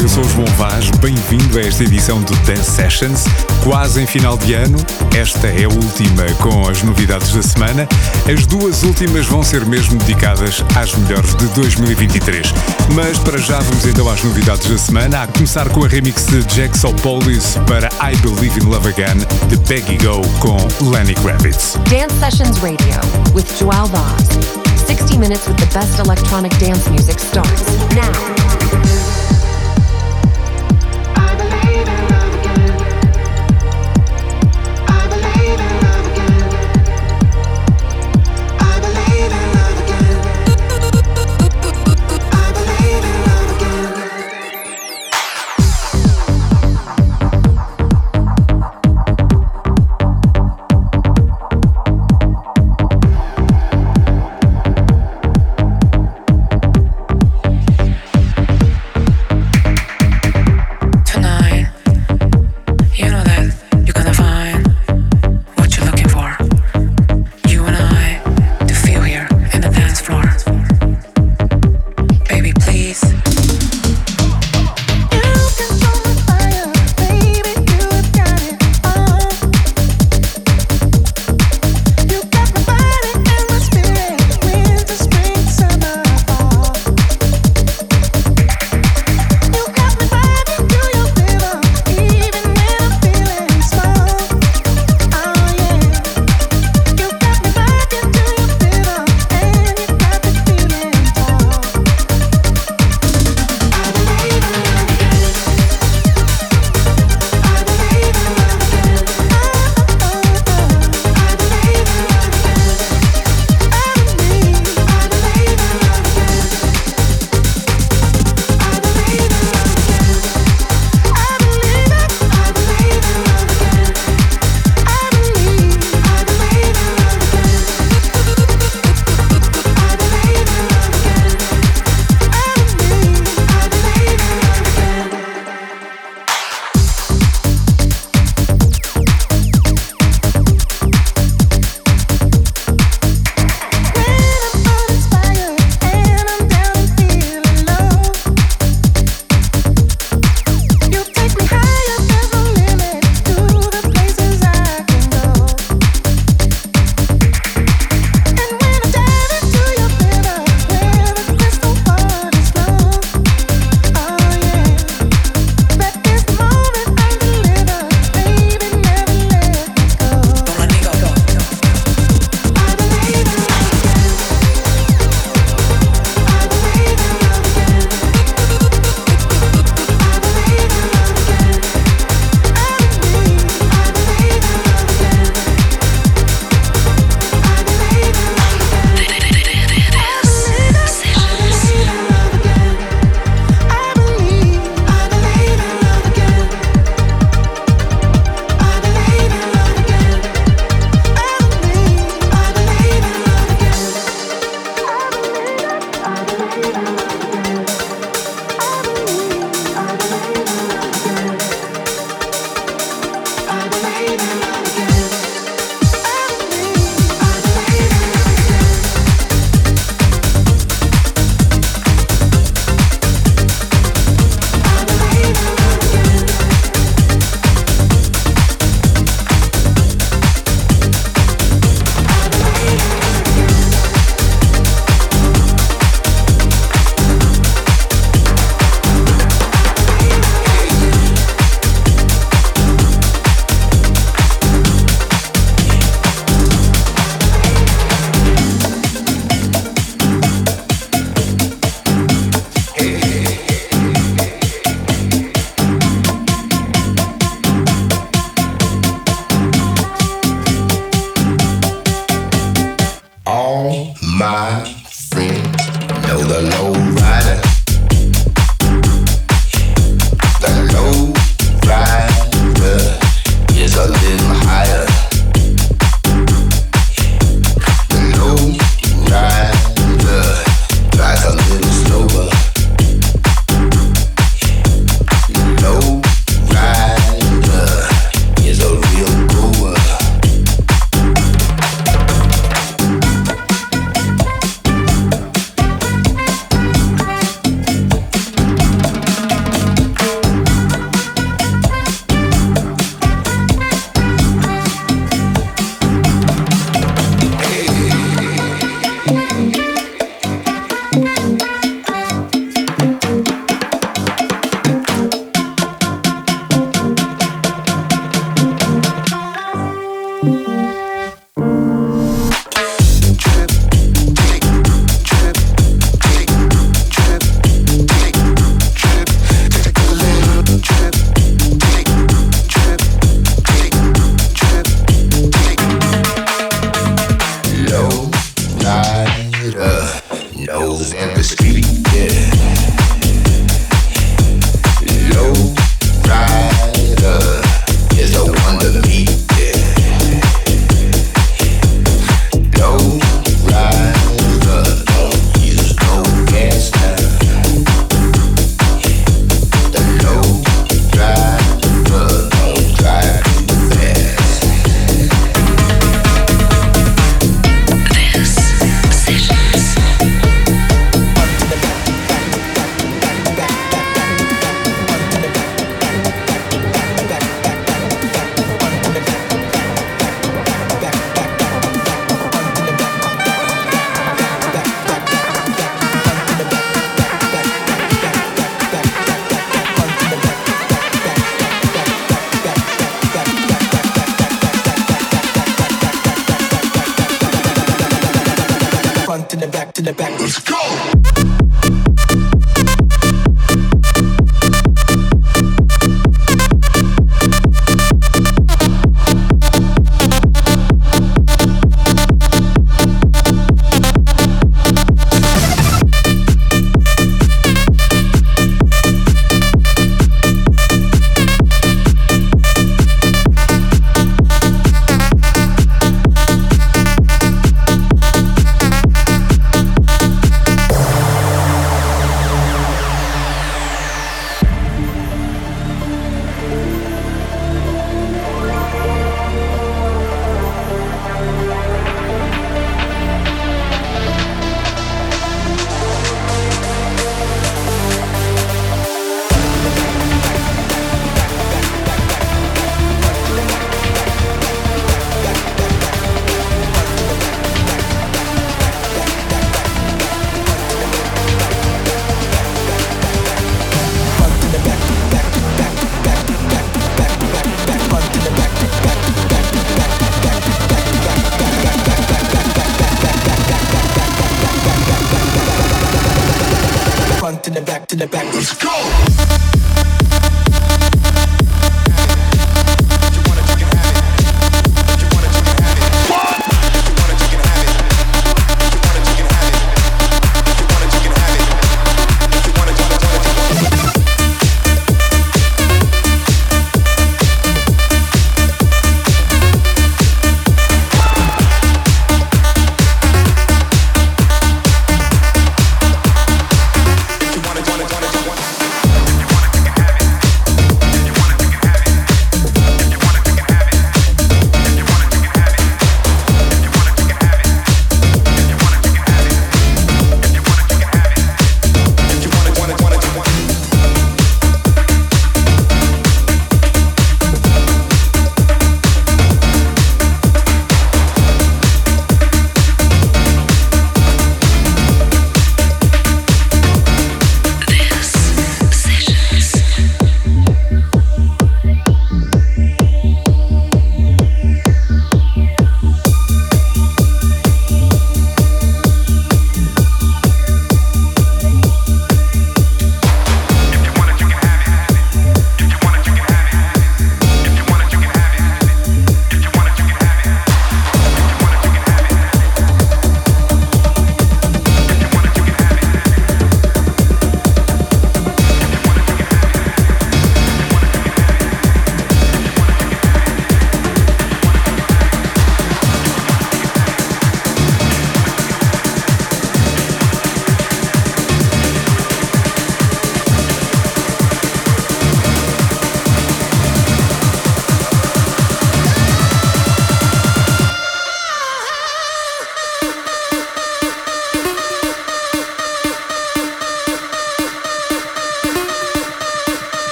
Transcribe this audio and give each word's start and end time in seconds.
Eu 0.00 0.08
sou 0.08 0.24
o 0.24 0.28
João 0.28 0.46
Vaz, 0.56 0.90
bem-vindo 1.00 1.58
a 1.58 1.62
esta 1.62 1.82
edição 1.82 2.22
do 2.22 2.32
Dance 2.46 2.70
Sessions. 2.70 3.24
Quase 3.64 4.00
em 4.00 4.06
final 4.06 4.38
de 4.38 4.54
ano, 4.54 4.78
esta 5.16 5.48
é 5.48 5.64
a 5.64 5.68
última 5.68 6.22
com 6.40 6.68
as 6.68 6.84
novidades 6.84 7.32
da 7.32 7.42
semana. 7.42 7.88
As 8.32 8.46
duas 8.46 8.84
últimas 8.84 9.26
vão 9.26 9.42
ser 9.42 9.66
mesmo 9.66 9.98
dedicadas 9.98 10.62
às 10.76 10.94
melhores 10.94 11.34
de 11.34 11.46
2023. 11.48 12.54
Mas 12.94 13.18
para 13.18 13.38
já 13.38 13.58
vamos 13.58 13.84
então 13.86 14.08
às 14.08 14.22
novidades 14.22 14.70
da 14.70 14.78
semana, 14.78 15.22
a 15.24 15.26
começar 15.26 15.68
com 15.70 15.84
a 15.84 15.88
remix 15.88 16.26
de 16.26 16.42
Jaxopolis 16.54 17.56
para 17.66 17.88
I 18.00 18.14
Believe 18.18 18.60
in 18.60 18.66
Love 18.66 18.90
Again 18.90 19.18
de 19.48 19.56
Peggy 19.56 19.98
Go 19.98 20.22
com 20.38 20.56
Lenny 20.90 21.16
Kravitz. 21.16 21.76
Dance 21.90 22.14
Sessions 22.20 22.58
Radio 22.58 23.00
with 23.34 23.46
Joao 23.58 23.88
Vaz. 23.88 24.28
60 24.86 25.18
minutes 25.18 25.48
with 25.48 25.56
the 25.56 25.66
best 25.76 25.98
electronic 25.98 26.56
dance 26.58 26.88
music 26.88 27.18
starts 27.18 27.66
now. 27.96 29.07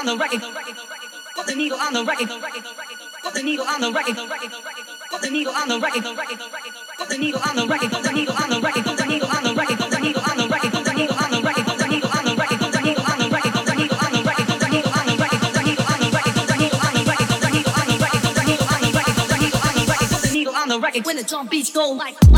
on 0.00 0.06
the 0.06 0.16
record. 0.16 0.40
Put 1.36 1.46
the 1.46 1.54
needle 1.54 1.78
on 1.78 1.92
the 1.92 2.04
record. 2.04 2.28
Put 2.28 3.34
the 3.34 3.42
needle 3.42 3.66
on 3.66 3.80
the 3.80 3.92
record. 3.92 4.16
Put 4.16 5.20
the 5.20 5.28
needle 5.28 5.52
on 5.52 5.68
the 5.68 5.78
record. 5.78 6.02
Put 6.02 6.10
the 6.10 6.18
needle 6.18 6.32
on 6.32 6.38
the 6.38 6.48
record. 6.48 6.80
Put 6.96 7.10
the 7.10 7.18
needle 7.18 7.42
on 7.44 7.56
the 7.58 7.66
record. 7.68 7.90
Put 7.92 8.00
the 8.00 8.08
needle 8.08 8.32
on 8.32 8.48
the 8.48 8.60
record. 8.60 8.84
Put 8.84 8.96
the 8.96 9.04
needle 9.04 9.28
on 9.28 9.44
the 9.44 9.52
record. 9.52 9.76
Put 9.76 9.90
the 9.90 10.00
needle 10.00 10.24
on 10.24 10.40
the 10.40 10.48
record. 10.48 10.72
Put 10.72 10.86
the 10.86 10.96
needle 10.96 11.12
on 11.12 11.28
the 11.28 11.36
record. 11.36 11.66
Put 11.66 11.76
the 11.76 11.92
needle 11.92 12.08
on 12.10 12.24
the 12.24 12.40
record. 12.40 12.56
Put 12.56 12.72
the 12.72 12.78
needle 12.80 13.02
on 13.04 13.10
the 13.10 13.10
record. 13.10 13.10
Put 13.10 13.10
the 13.10 13.10
needle 13.10 13.10
on 13.10 13.18
the 13.18 13.28
record. 13.28 13.50
Put 13.50 13.68
the 13.68 13.76
needle 13.76 13.90
on 13.90 14.10
the 14.10 14.26
record. 14.26 14.48
Put 14.48 14.56
the 14.56 14.70
needle 14.70 15.80
on 15.80 16.00
the 16.00 16.10
record. 16.10 16.30
Put 16.30 16.46
the 16.46 16.56
needle 16.56 16.80
on 16.80 16.94
the 16.94 17.08
record. 17.10 18.20
Put 18.20 18.40
the 19.20 19.36
needle 19.40 19.60
on 19.60 19.74
the 19.74 19.84
record. 19.86 20.08
Put 20.10 20.22
the 20.22 20.32
needle 20.32 20.54
on 20.54 20.68
the 20.68 20.80
record. 20.80 21.06
When 21.06 21.16
the 21.16 21.24
drum 21.24 21.46
beats 21.48 21.70
go 21.70 21.90
like. 21.92 22.29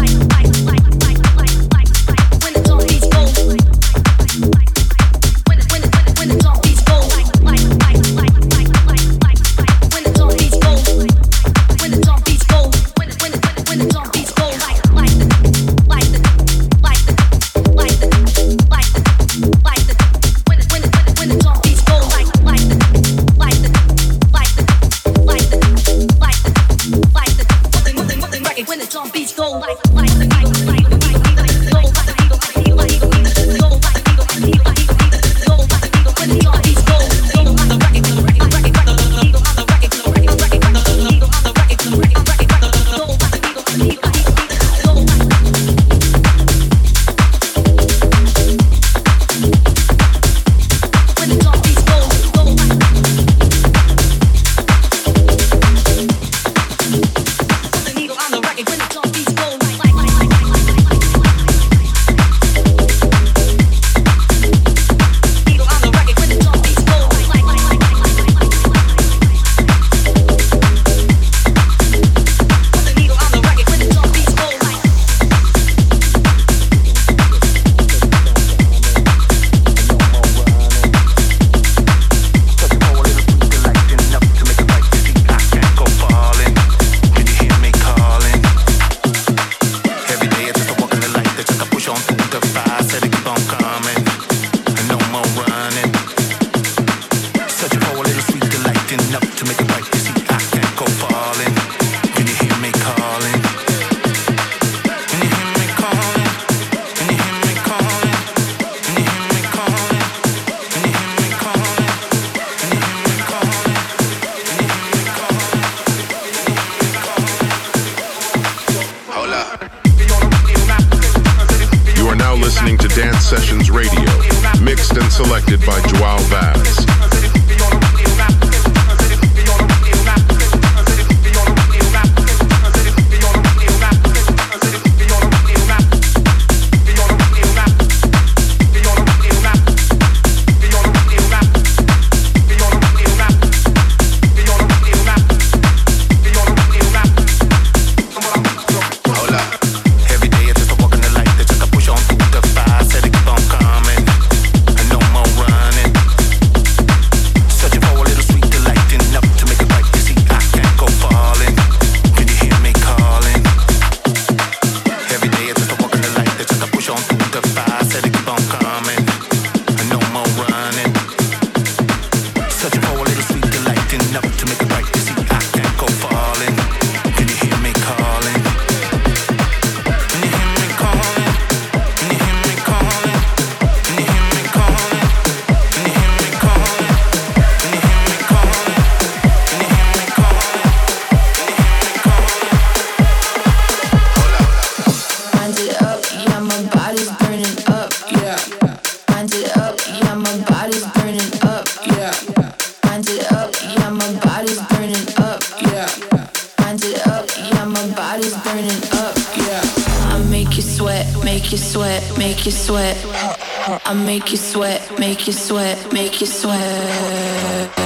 Make 215.23 215.29
you 215.29 215.33
sweat, 215.35 215.93
make 215.93 216.21
you 216.21 216.27
sweat. 216.27 217.82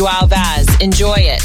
Joao 0.00 0.26
Vaz. 0.26 0.66
Enjoy 0.80 1.18
it. 1.18 1.39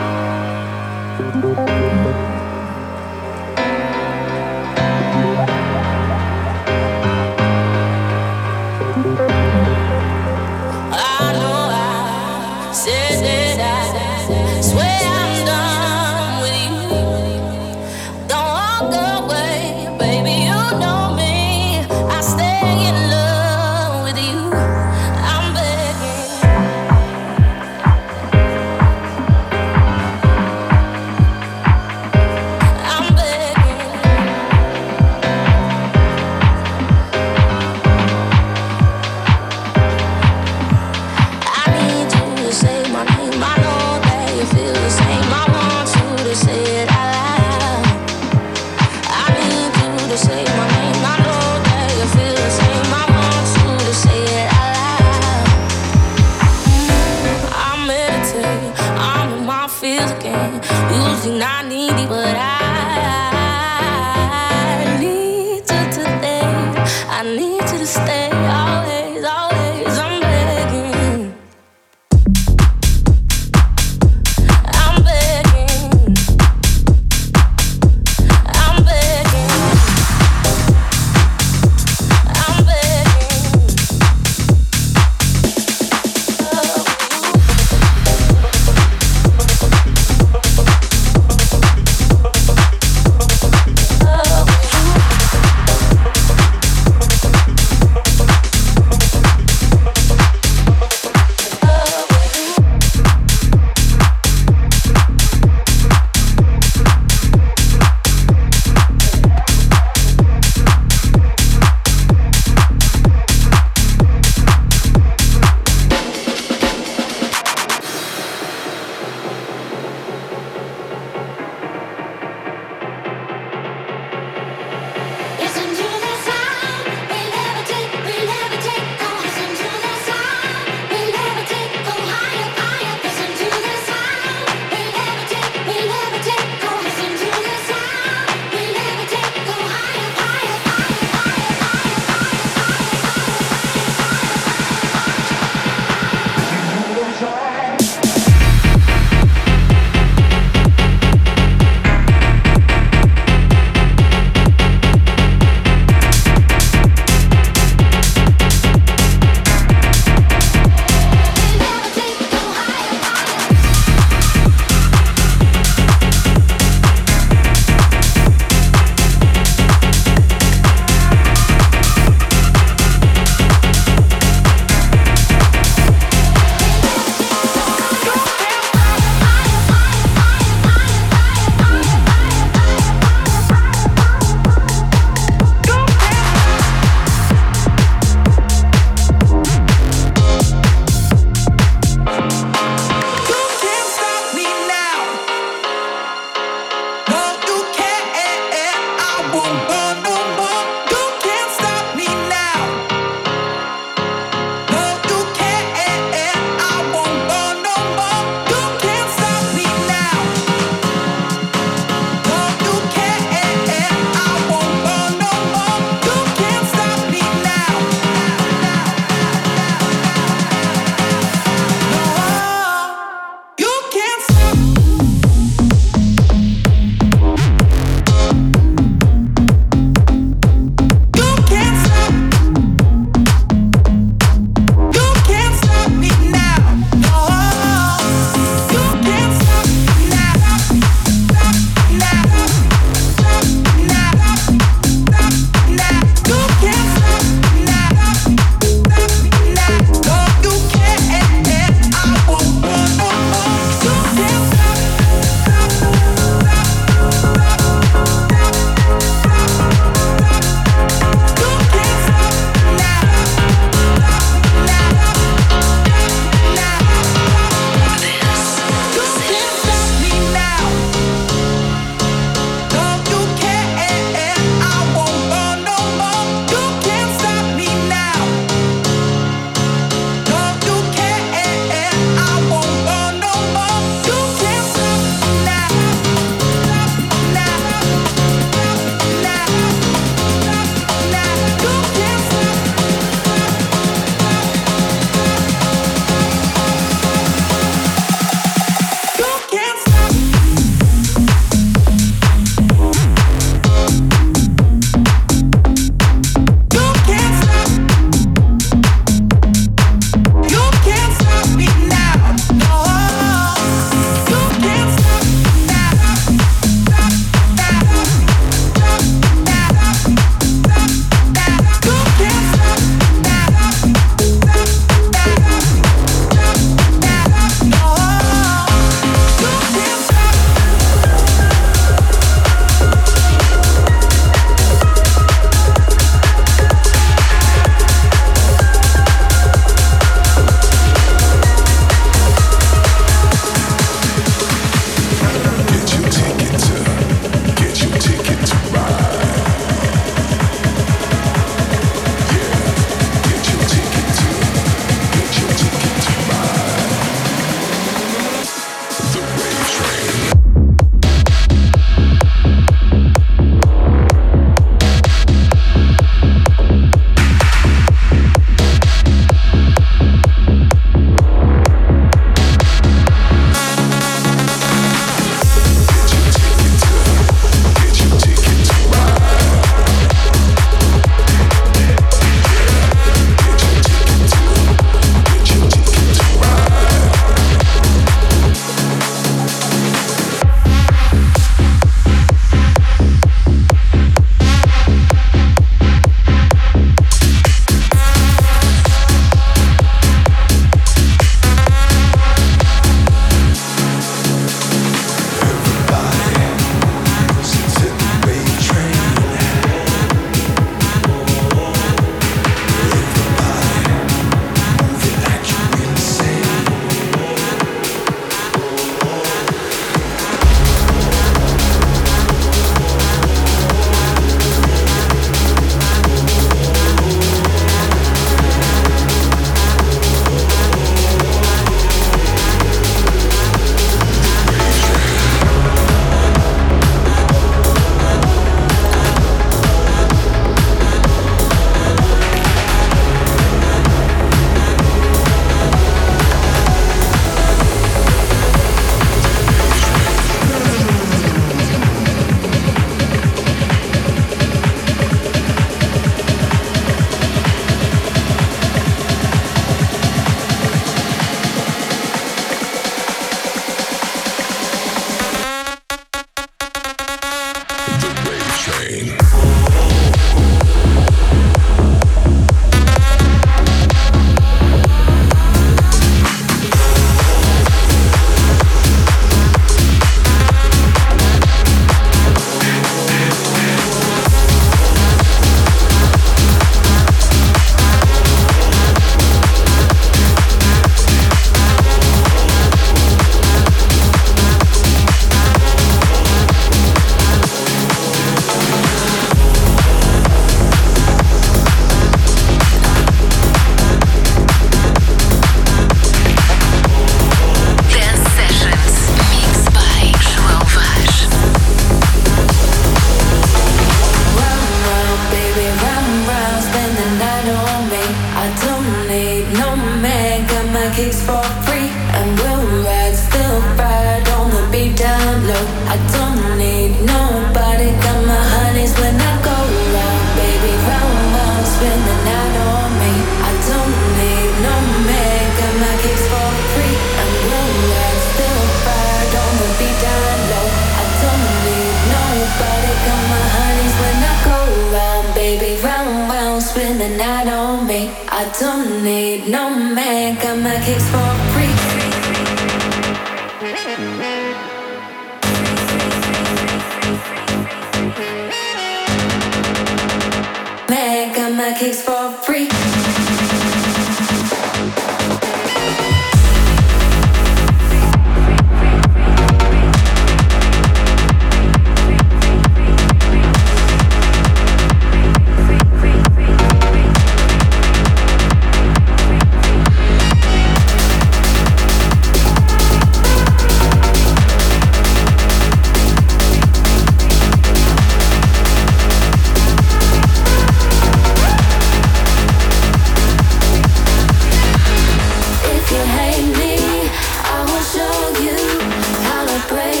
Break 599.69 600.00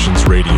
Sessions 0.00 0.26
Radio 0.26 0.49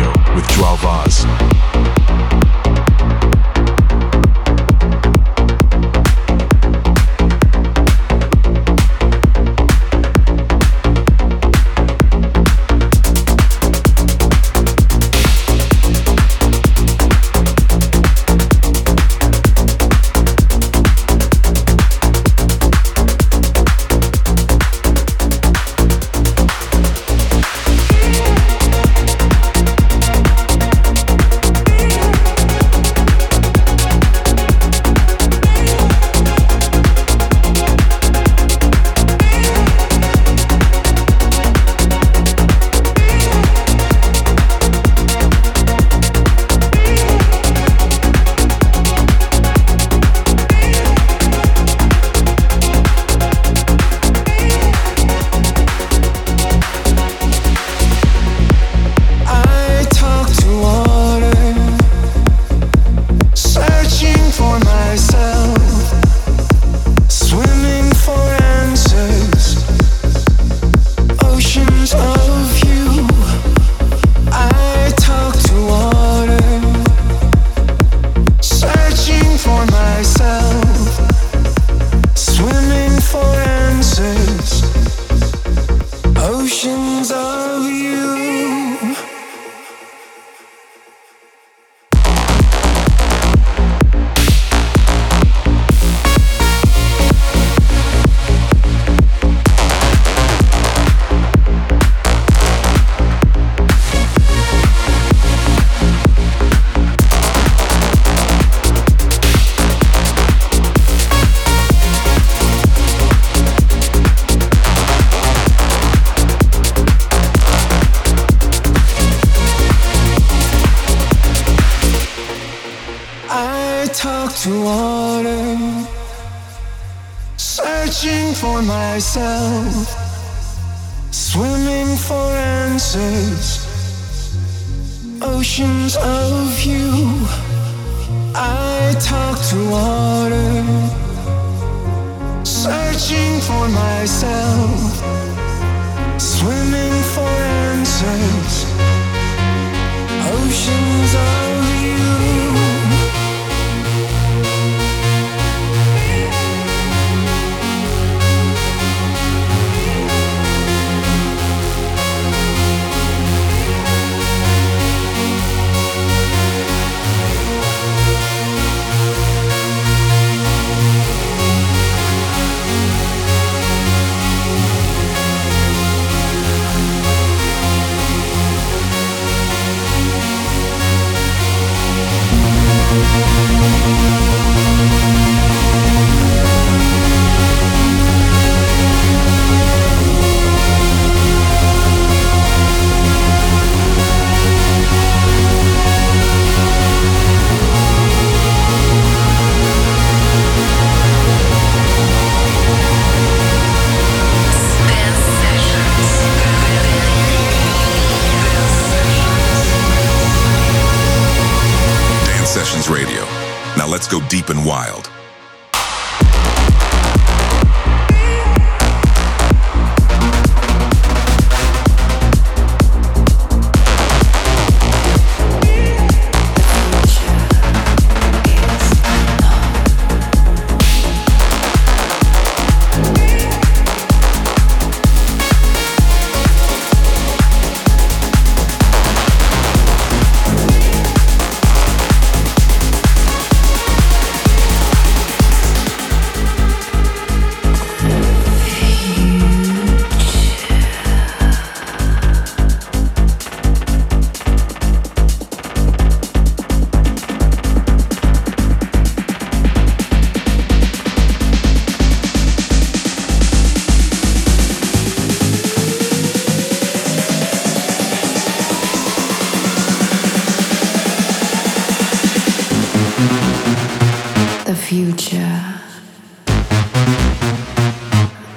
future 274.93 275.81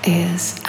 is 0.05 0.61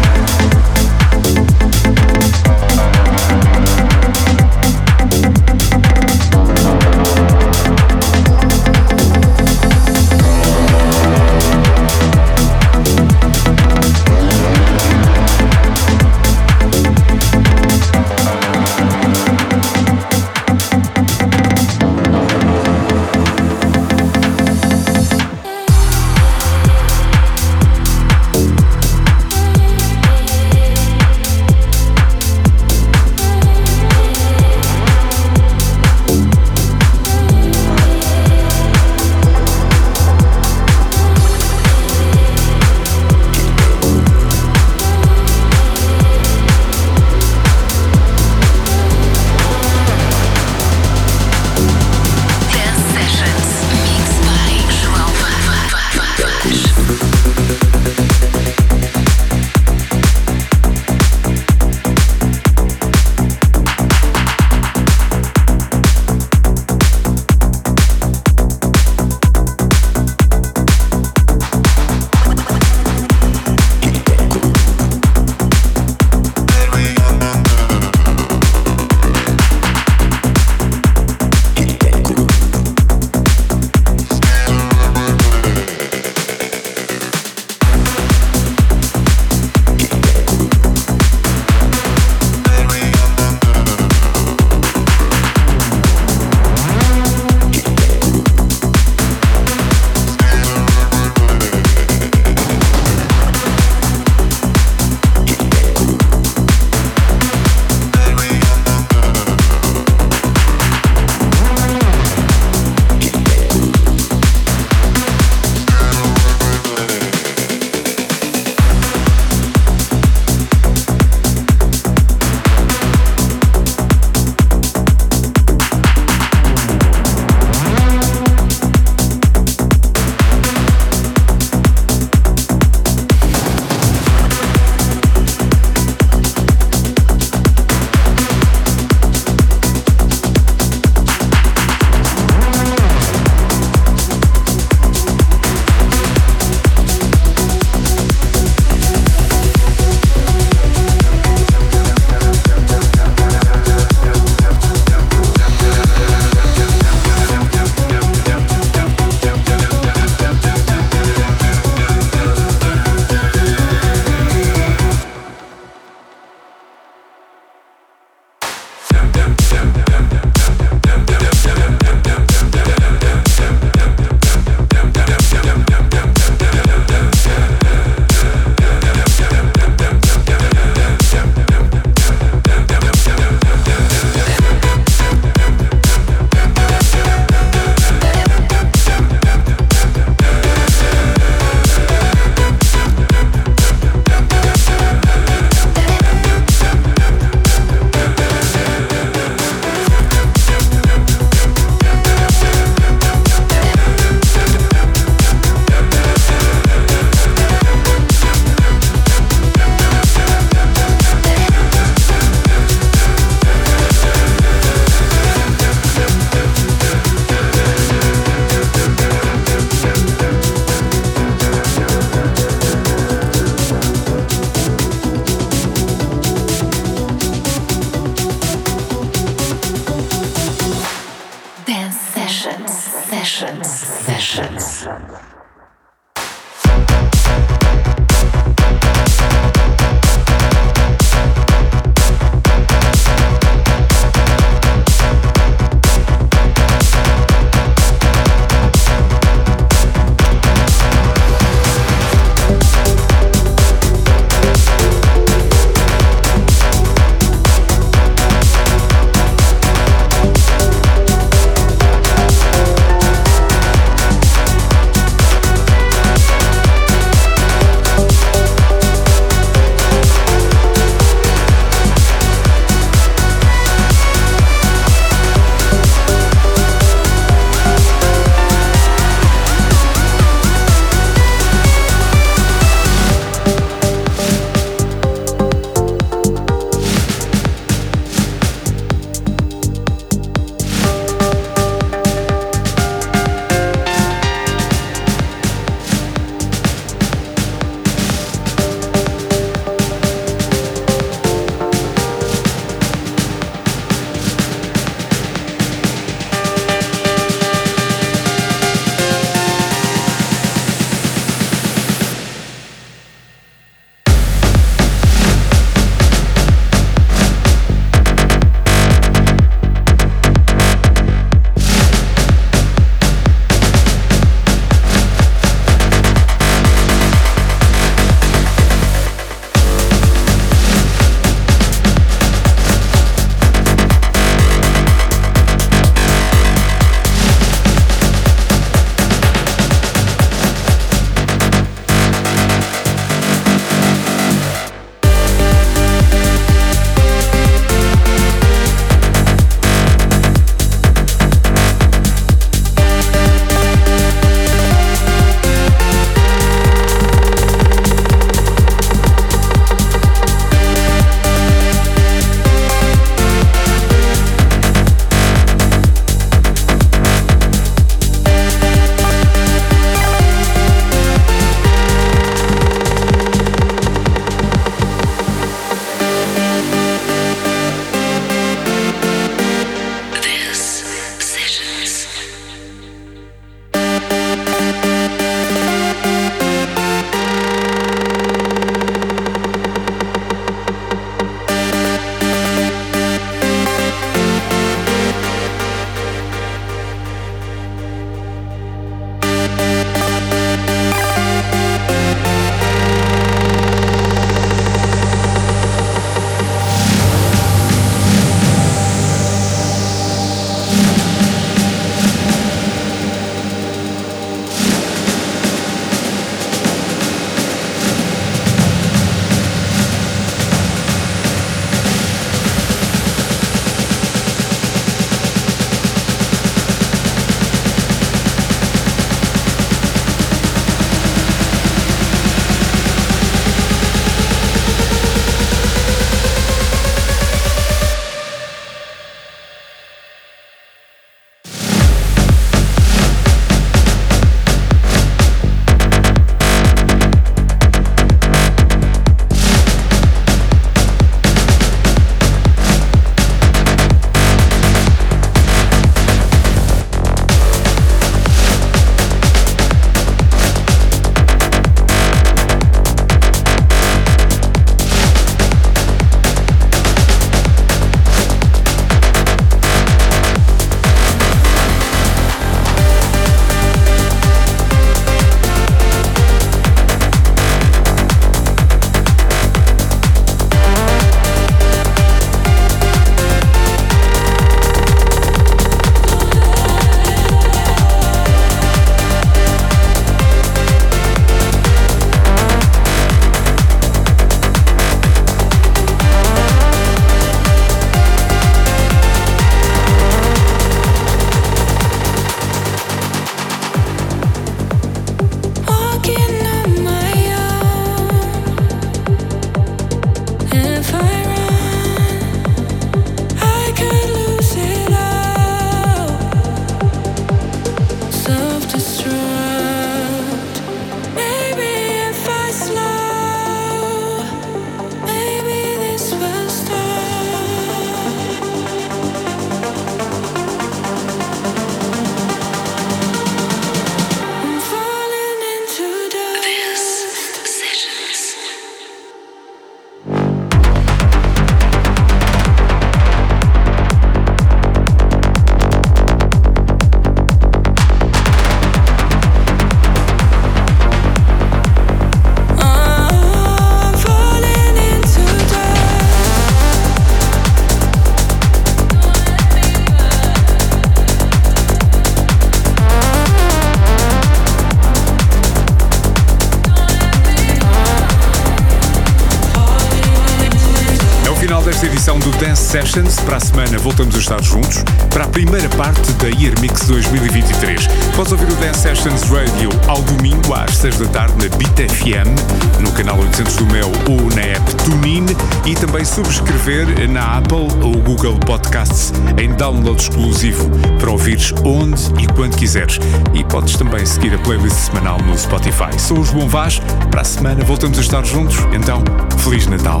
Sessions. 572.66 573.20
Para 573.20 573.36
a 573.36 573.40
semana 573.40 573.78
voltamos 573.78 574.14
a 574.14 574.18
estar 574.18 574.42
juntos 574.42 574.82
para 575.10 575.24
a 575.24 575.28
primeira 575.28 575.68
parte 575.70 576.12
da 576.14 576.26
Year 576.28 576.52
Mix 576.60 576.86
2023. 576.86 577.86
Podes 578.14 578.32
ouvir 578.32 578.50
o 578.50 578.56
Dance 578.56 578.80
Sessions 578.80 579.22
Radio 579.30 579.70
ao 579.86 580.02
domingo 580.02 580.52
às 580.52 580.76
6 580.76 580.98
da 580.98 581.06
tarde 581.06 581.34
na 581.34 581.56
Beat 581.56 581.90
FM, 581.90 582.80
no 582.80 582.90
canal 582.92 583.18
800 583.18 583.56
do 583.56 583.66
Mel 583.66 583.92
ou 584.08 584.20
na 584.34 584.42
app 584.42 584.74
TuneIn 584.84 585.26
e 585.64 585.74
também 585.74 586.04
subscrever 586.04 587.08
na 587.08 587.38
Apple 587.38 587.68
ou 587.82 587.92
Google 588.02 588.38
Podcasts 588.40 589.12
em 589.40 589.52
download 589.54 590.00
exclusivo 590.02 590.68
para 590.98 591.10
ouvires 591.10 591.52
onde 591.64 592.02
e 592.22 592.26
quando 592.34 592.56
quiseres. 592.56 592.98
E 593.32 593.44
podes 593.44 593.76
também 593.76 594.04
seguir 594.04 594.34
a 594.34 594.38
playlist 594.38 594.76
semanal 594.76 595.18
no 595.22 595.38
Spotify. 595.38 595.98
Sou 595.98 596.18
o 596.18 596.24
João 596.24 596.48
Vaz. 596.48 596.80
Para 597.10 597.20
a 597.20 597.24
semana 597.24 597.64
voltamos 597.64 597.96
a 597.98 598.00
estar 598.00 598.24
juntos. 598.24 598.56
Então, 598.74 599.04
Feliz 599.38 599.66
Natal. 599.66 600.00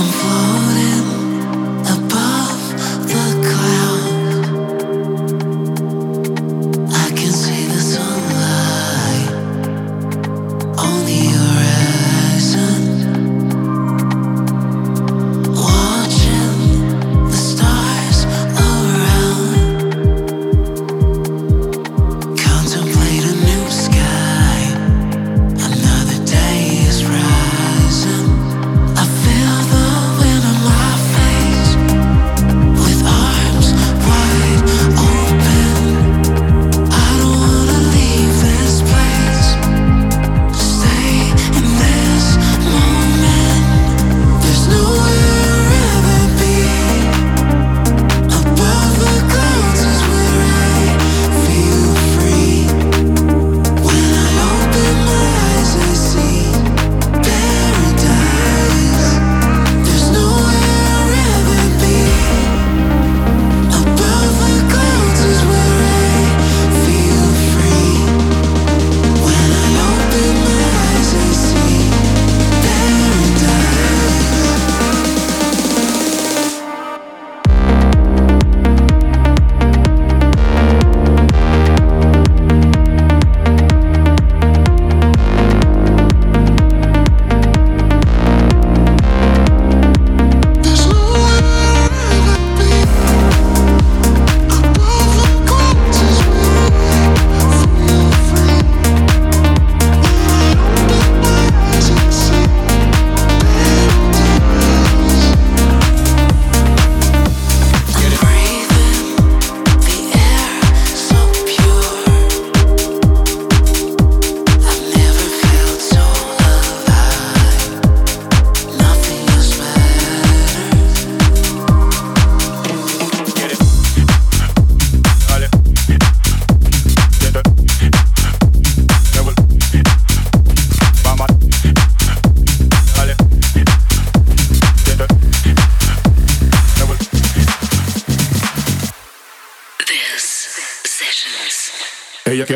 I'm 0.00 0.06
floating 0.06 1.19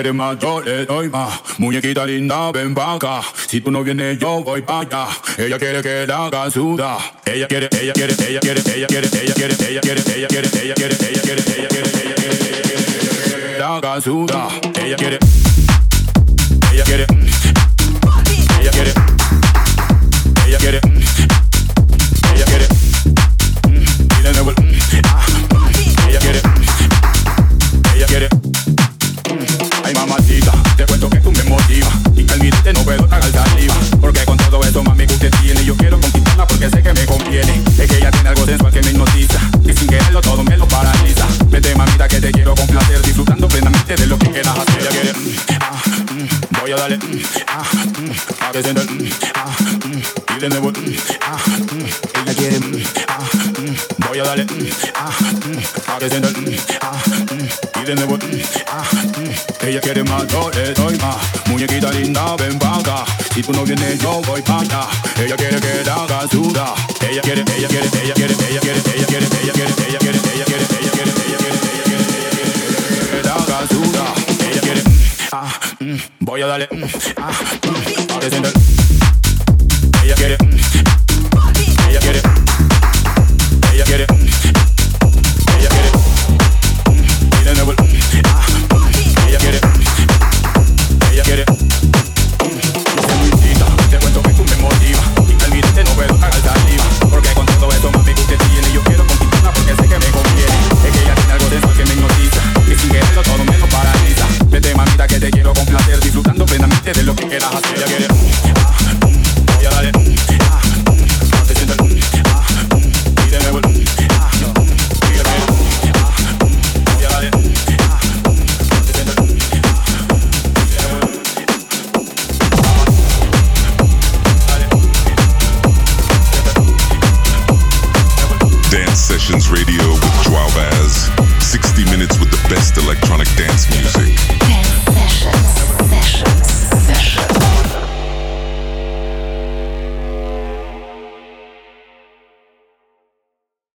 Quiere 0.04 0.18
más, 0.18 0.38
yo 0.38 0.60
le 0.60 1.08
más. 1.08 1.40
Muñequita 1.56 2.04
linda, 2.04 2.52
ven 2.52 2.74
pa' 2.74 2.96
acá. 2.96 3.22
Si 3.46 3.62
tú 3.62 3.70
no 3.70 3.82
vienes, 3.82 4.18
yo 4.18 4.42
voy 4.44 4.60
pa' 4.60 4.80
allá. 4.80 5.08
Ella 5.38 5.58
quiere 5.58 5.80
que 5.80 6.06
la 6.06 6.26
haga 6.26 6.50
suda. 6.50 6.98
Ella 7.24 7.48
quiere, 7.48 7.70
ella 7.72 7.94
quiere, 7.94 8.12
ella 8.12 8.40
quiere, 8.40 8.60
ella 8.60 8.86
quiere, 8.86 9.08
ella 9.22 9.34
quiere, 9.34 9.54
ella 9.66 9.80
quiere, 9.80 10.02
ella 10.14 10.28
quiere, 10.28 10.46
ella 10.60 10.74
quiere, 10.74 10.74
ella 10.74 10.74
quiere, 10.74 10.94
ella 11.00 11.24
quiere, 11.24 11.42
ella 11.56 11.68
quiere, 11.68 11.88
ella 12.04 13.34
quiere, 13.38 13.58
la 13.58 13.76
haga 13.76 14.00
suda. 14.02 14.48
Ella 14.74 14.96
quiere, 14.96 15.18
ella 16.70 16.84
quiere, 16.84 17.06
puedo 32.84 33.06
tragar 33.06 33.32
saliva 33.32 33.74
Porque 34.00 34.24
con 34.24 34.36
todo 34.36 34.62
eso 34.62 34.82
mami 34.82 35.06
que 35.06 35.14
usted 35.14 35.30
tiene. 35.42 35.64
Yo 35.64 35.76
quiero 35.76 35.98
conquistarla 36.00 36.46
porque 36.46 36.70
sé 36.70 36.82
que 36.82 36.92
me 36.92 37.06
conviene. 37.06 37.62
Es 37.78 37.90
que 37.90 37.96
ella 37.96 38.10
tiene 38.10 38.28
algo 38.28 38.44
sensual 38.44 38.72
que 38.72 38.82
me 38.82 38.90
hipnotiza 38.90 39.40
Y 39.64 39.72
sin 39.72 39.88
quererlo 39.88 40.20
todo 40.20 40.44
me 40.44 40.56
lo 40.56 40.68
paraliza. 40.68 41.26
Vete 41.46 41.74
mamita 41.74 42.06
que 42.08 42.20
te 42.20 42.30
quiero 42.30 42.54
complacer 42.54 43.02
Disfrutando 43.02 43.48
plenamente 43.48 43.96
de 43.96 44.06
lo 44.06 44.18
que 44.18 44.30
quieras 44.30 44.58
hacer. 44.58 44.80
Ella 44.80 44.90
quiere, 44.90 45.12
mm, 45.12 45.36
ah, 45.60 45.82
mm, 46.12 46.60
voy 46.60 46.72
a 46.72 46.76
darle 46.76 46.96
mm, 46.98 47.22
ah, 47.48 47.64
que 48.52 48.58
ah, 49.34 49.56
Y 50.36 50.40
de 50.40 50.48
nuevo 50.48 50.72
ah, 51.22 51.36
Ella 52.22 52.34
quiere, 52.34 52.60
ah, 53.08 53.18
voy 54.08 54.18
a 54.18 54.24
darle 54.24 54.46
que 54.46 56.10
sienta 56.10 56.28
Y 57.80 57.84
de 57.84 57.94
nuevo 57.94 58.18
Ella 59.66 59.80
quiere 59.80 60.04
más, 60.04 60.26
yo 60.26 60.50
le 60.50 60.74
doy 60.74 60.98
más 60.98 61.16
Muñequita 61.46 61.90
linda, 61.92 62.36
ven 62.36 62.58
pa' 62.58 63.04
Si 63.34 63.42
tú 63.42 63.52
no 63.52 63.64
vienes, 63.64 63.98
yo 63.98 64.20
voy 64.26 64.42
pa' 64.42 64.62
Ella 64.62 65.36
quiere 65.36 65.58
que 65.58 65.82
la 65.84 65.94
haga 65.94 66.28
suda 66.28 66.74
Ella 67.00 67.22
quiere, 67.22 67.42
ella 67.56 67.68
quiere, 67.68 67.88
ella 68.02 68.14
quiere, 68.14 68.34
ella 68.34 68.60
quiere, 68.60 68.78
ella 68.94 69.06
quiere, 69.06 69.06
ella 69.06 69.06
quiere, 69.06 69.26
ella 69.42 69.52
quiere, 69.52 69.78
ella 69.78 69.98
quiere, 69.98 70.18
ella 70.34 70.44
quiere, 70.44 70.68
ella 70.80 70.90
quiere, 70.90 71.12
ella 71.24 71.38
quiere, 71.84 72.12
que 73.10 73.22
la 73.22 73.34
haga 73.34 73.58
Ella 74.50 74.60
quiere, 74.60 74.82
ah, 75.32 75.60
mm, 75.80 75.96
voy 76.20 76.42
a 76.42 76.46
darle, 76.46 76.68
mm, 76.70 76.84
ah, 77.16 77.32
mm, 77.66 78.04
Ella 80.04 80.14
quiere, 80.14 80.36